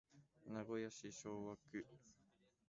[0.47, 1.85] 名古屋市昭和区